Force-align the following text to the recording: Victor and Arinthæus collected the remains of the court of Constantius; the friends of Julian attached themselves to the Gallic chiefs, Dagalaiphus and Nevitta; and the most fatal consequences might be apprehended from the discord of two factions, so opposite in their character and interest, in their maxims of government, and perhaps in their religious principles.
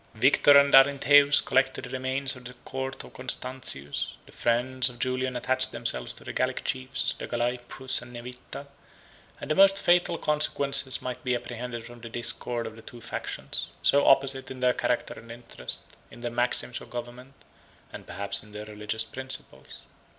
Victor 0.15 0.57
and 0.57 0.73
Arinthæus 0.73 1.45
collected 1.45 1.83
the 1.83 1.89
remains 1.91 2.35
of 2.35 2.45
the 2.45 2.55
court 2.65 3.03
of 3.03 3.13
Constantius; 3.13 4.17
the 4.25 4.31
friends 4.31 4.89
of 4.89 4.97
Julian 4.97 5.35
attached 5.35 5.71
themselves 5.71 6.15
to 6.15 6.23
the 6.23 6.33
Gallic 6.33 6.63
chiefs, 6.63 7.13
Dagalaiphus 7.19 8.01
and 8.01 8.11
Nevitta; 8.11 8.65
and 9.39 9.51
the 9.51 9.53
most 9.53 9.77
fatal 9.77 10.17
consequences 10.17 11.03
might 11.03 11.23
be 11.23 11.35
apprehended 11.35 11.85
from 11.85 12.01
the 12.01 12.09
discord 12.09 12.65
of 12.65 12.83
two 12.87 12.99
factions, 12.99 13.73
so 13.83 14.03
opposite 14.03 14.49
in 14.49 14.59
their 14.59 14.73
character 14.73 15.13
and 15.13 15.31
interest, 15.31 15.83
in 16.09 16.21
their 16.21 16.31
maxims 16.31 16.81
of 16.81 16.89
government, 16.89 17.35
and 17.93 18.07
perhaps 18.07 18.41
in 18.41 18.53
their 18.53 18.65
religious 18.65 19.05
principles. 19.05 19.81